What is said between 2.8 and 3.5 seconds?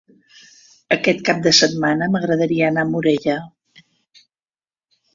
a Morella.